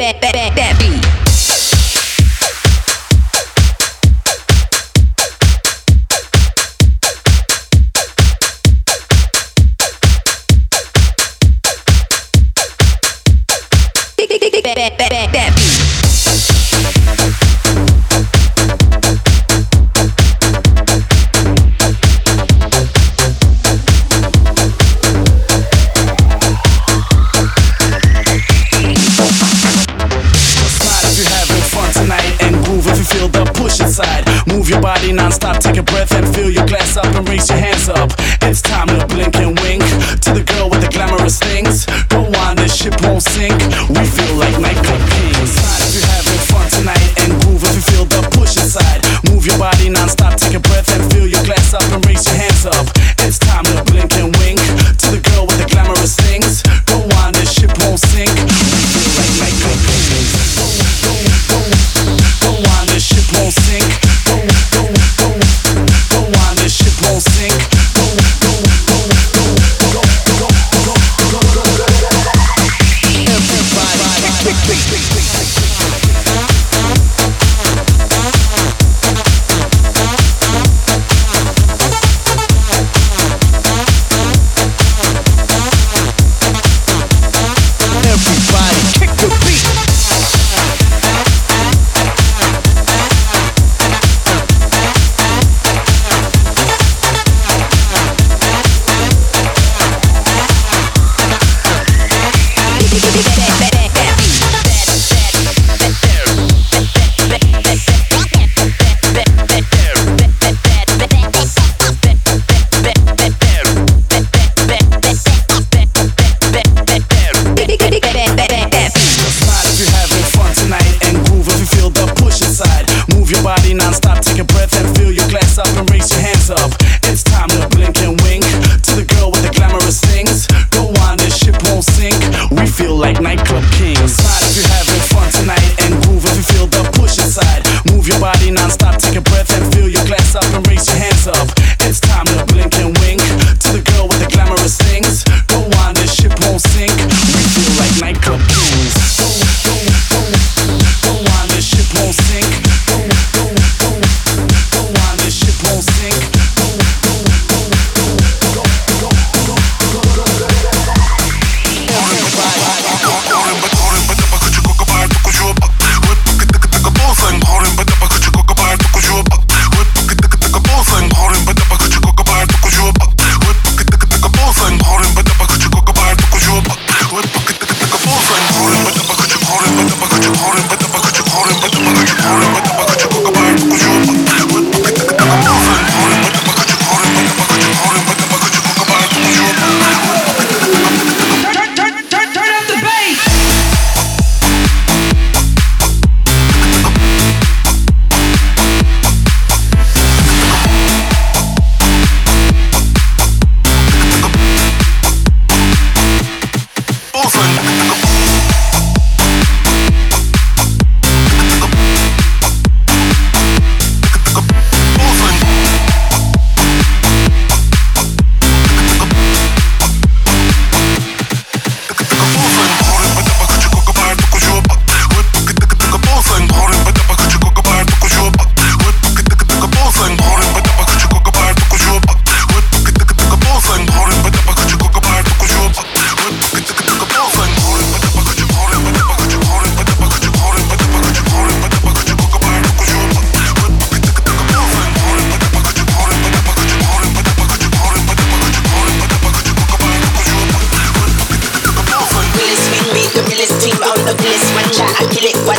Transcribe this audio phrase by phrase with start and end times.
[0.00, 0.39] back.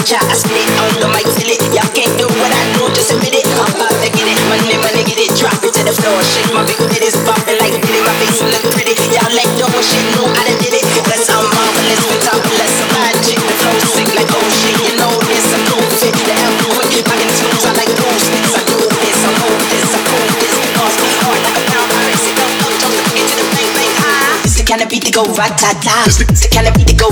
[0.01, 1.62] It, out, I split it on the mic, feel it.
[1.74, 3.45] Y'all can't do what I do, just admit it.
[3.53, 6.18] I'm about to get it, money, money, get it, drop it to the floor.
[6.25, 8.98] Shake my big head is bumping like it, my face look pretty.
[9.13, 10.86] Y'all like dope shit, know I done did it.
[11.06, 13.38] Cause marvelous, with topless, I'm magic.
[13.38, 16.15] The flow sick like oh shit, you know this, I'm cool fit.
[16.18, 18.25] The L quick, my tunes, I like those.
[18.57, 20.56] I do this, I move this, I cool this.
[20.81, 20.97] Cause
[21.69, 24.33] pound, I race it up, up, jump to get to the bang, bang, high.
[24.33, 24.47] Ah.
[24.47, 26.09] It's the kind of beat that go rat-ta-ta.
[26.09, 27.12] It's the kind of beat that go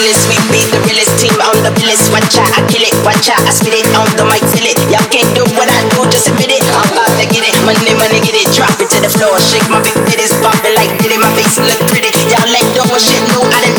[0.00, 2.08] realest, we be the realest team on the realest.
[2.08, 4.76] Watch out, I kill it, watch out, I spit it on the mic, till it.
[4.88, 6.64] Y'all can't do what I do, just admit it.
[6.72, 9.68] I'm about to get it, money, money, get it, drop it to the floor, shake
[9.68, 12.08] my big titties, bump it like did it, my face look pretty.
[12.32, 13.69] Y'all let go shit, no, I didn't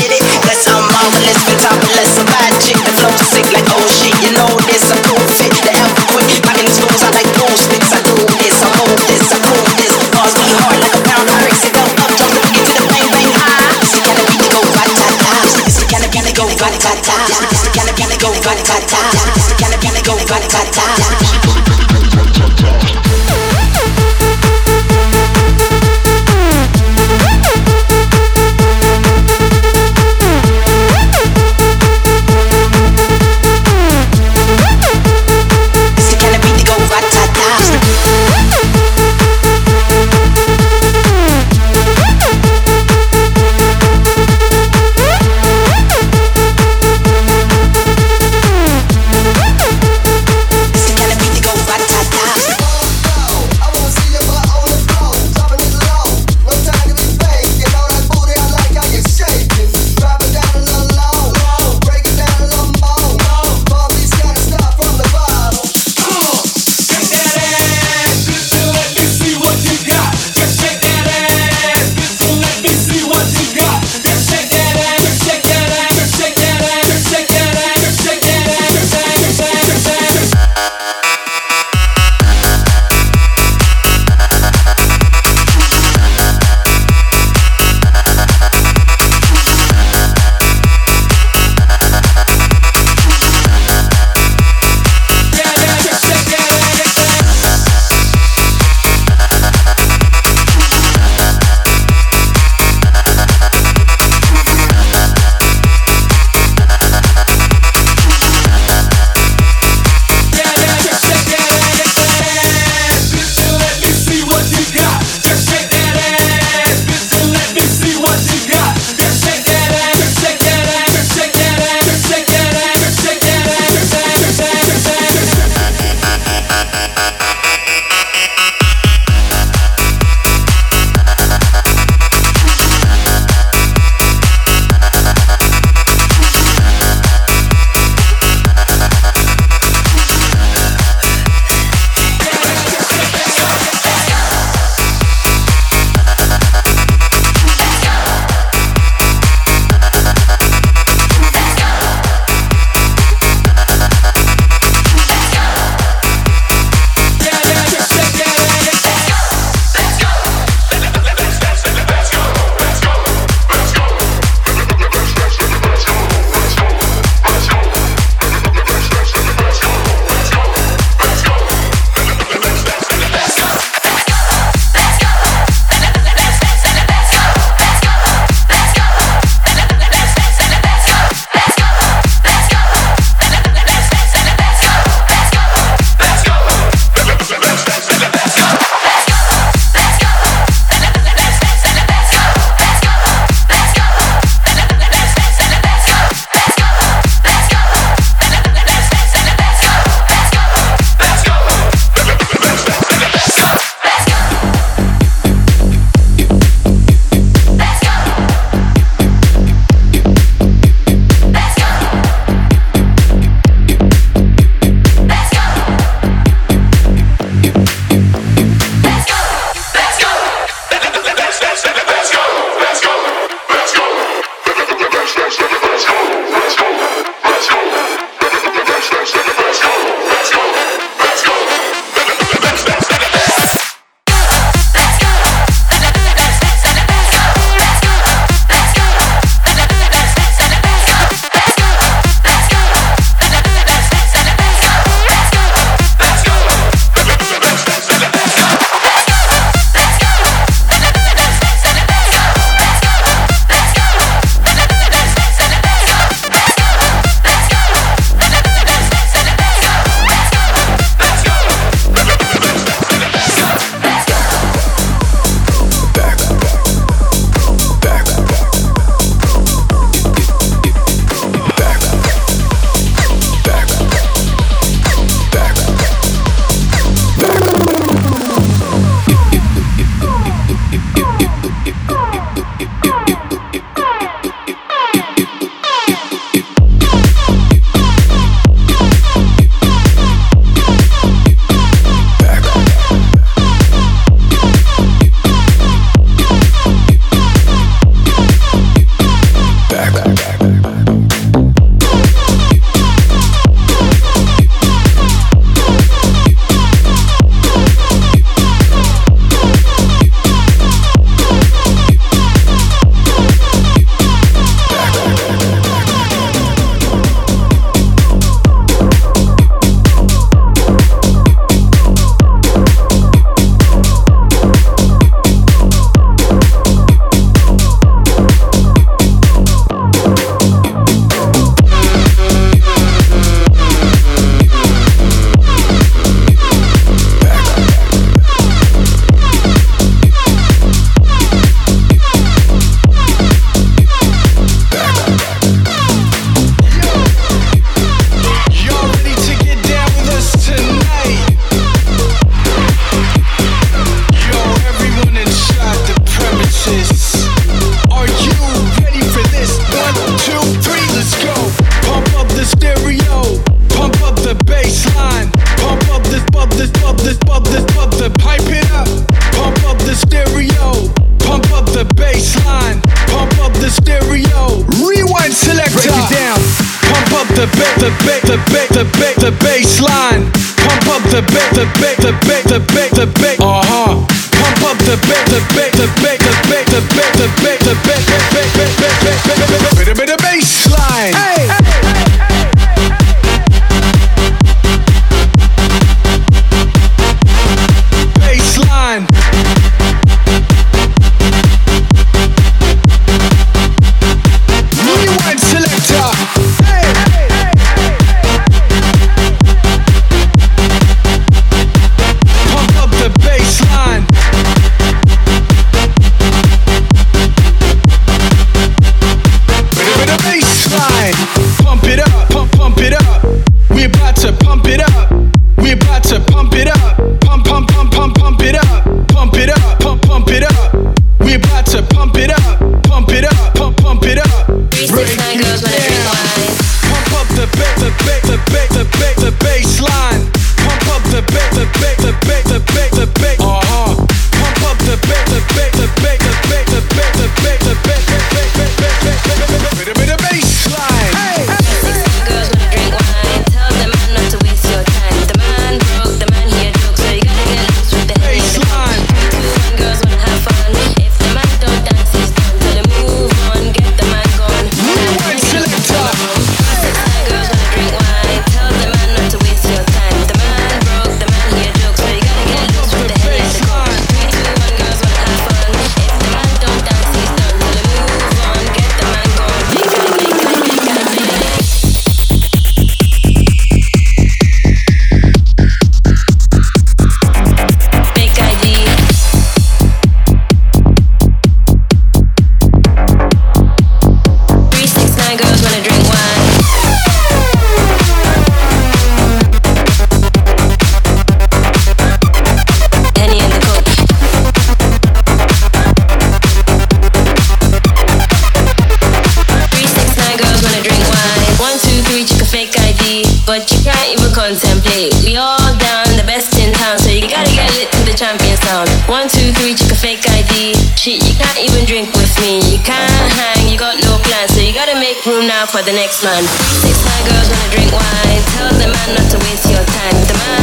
[525.61, 526.43] now for the next man.
[526.81, 528.41] Six high girls wanna drink wine.
[528.57, 530.17] Tell the man not to waste your time.
[530.25, 530.60] The man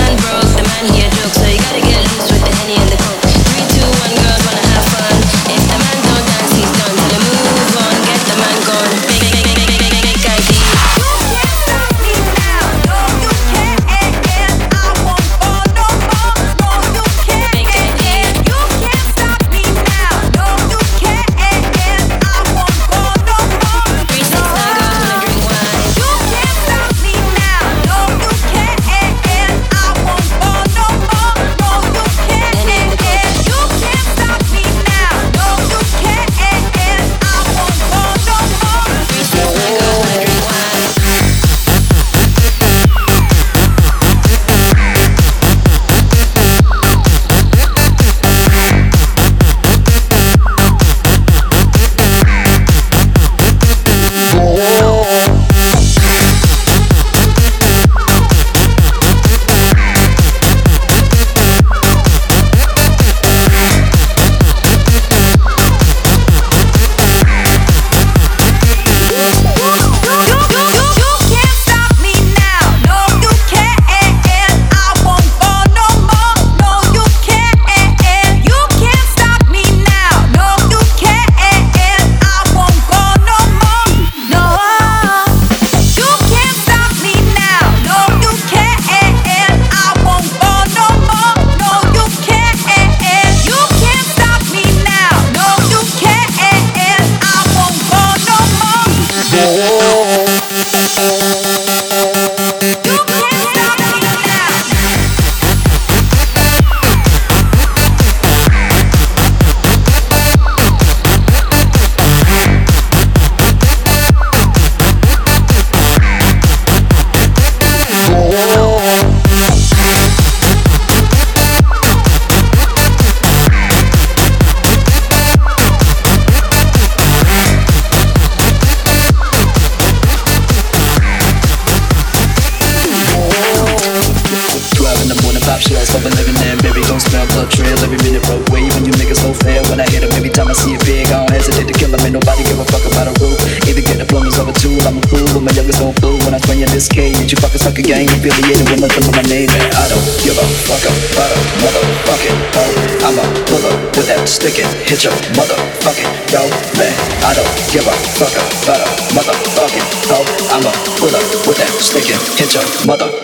[154.38, 156.95] stick it, hit your motherfucking dog man.
[157.26, 158.30] I don't give a fuck
[158.62, 160.26] about a motherfucking dog.
[160.54, 163.18] I'ma pull up with that stick it, hit your motherfucking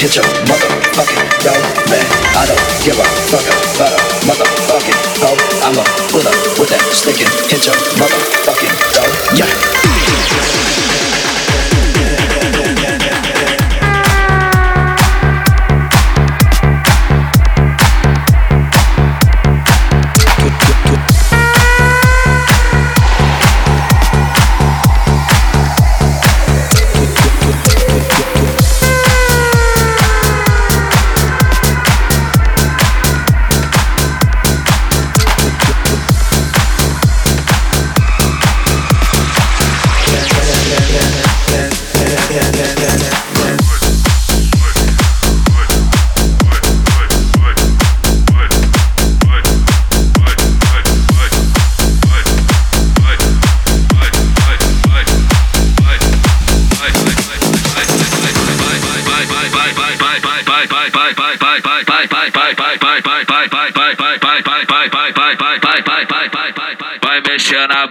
[0.00, 1.60] hit your motherfucking dog
[1.92, 2.06] man.
[2.32, 5.36] I don't give a fuck about a motherfucking hoe.
[5.60, 8.09] I'ma put up with that stinking and hit your motherfucking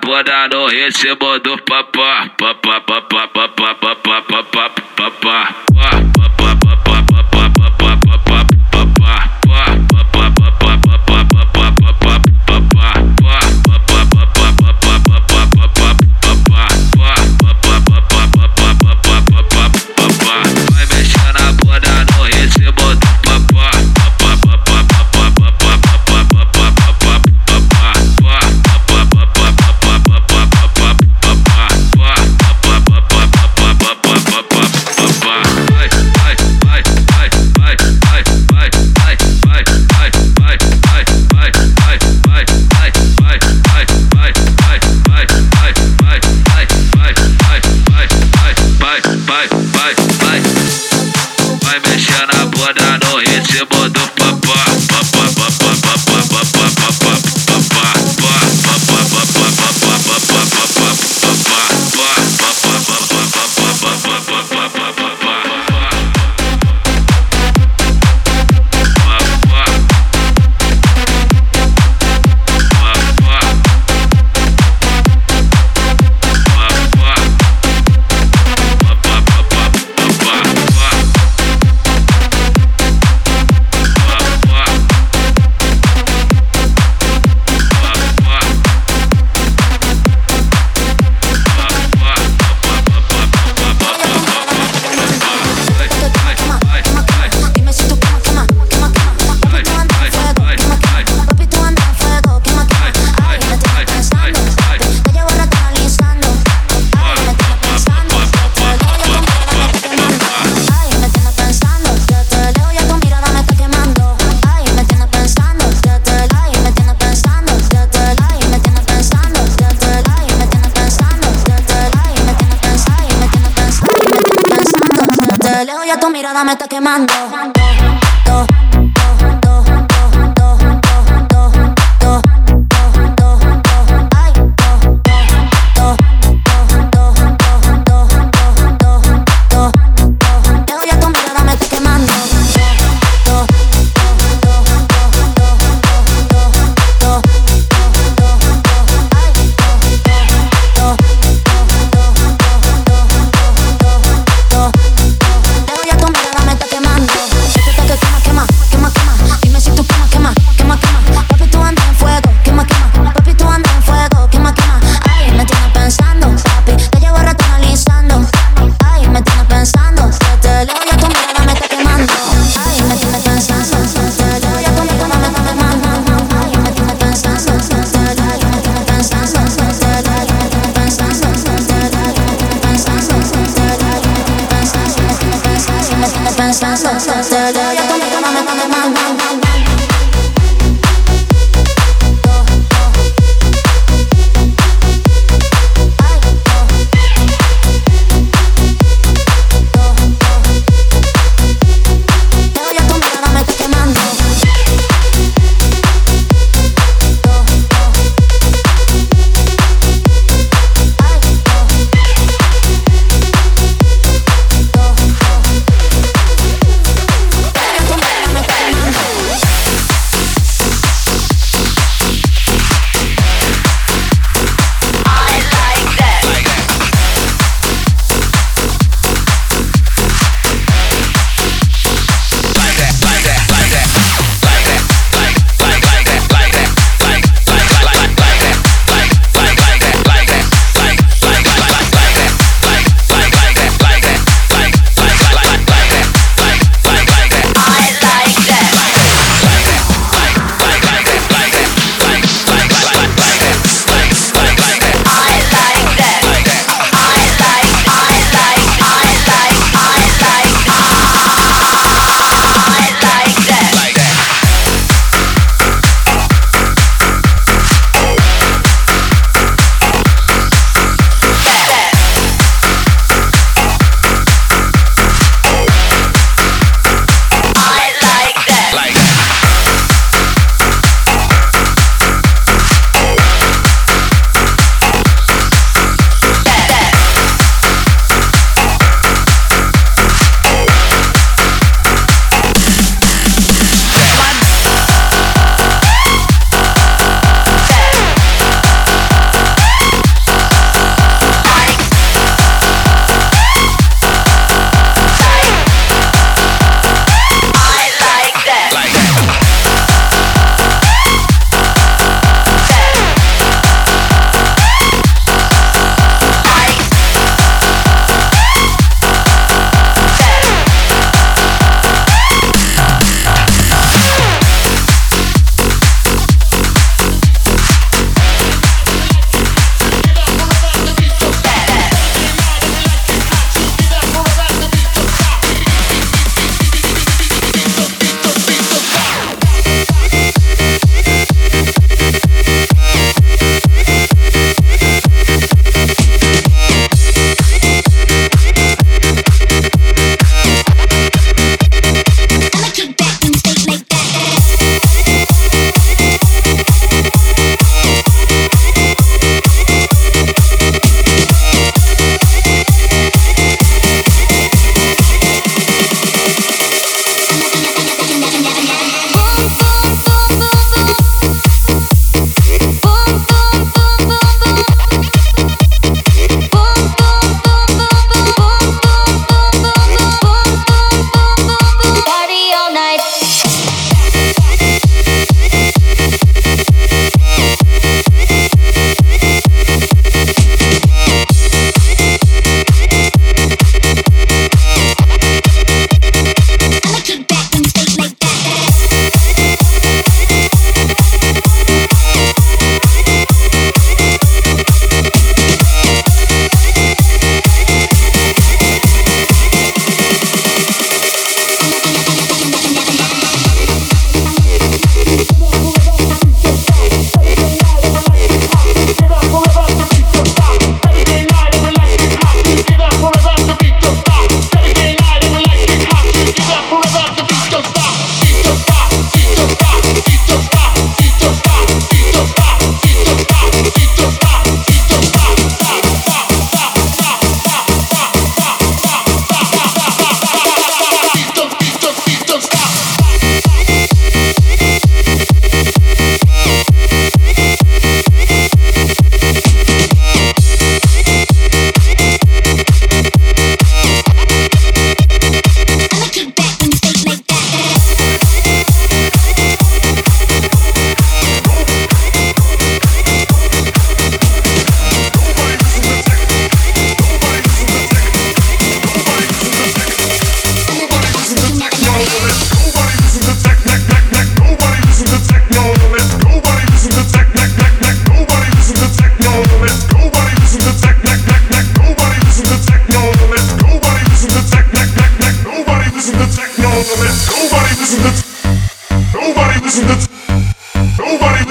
[0.01, 6.09] bunda no ritmo do papá, papá, papá, papá, papá, papá, papá, papá.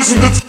[0.09, 0.47] Listen to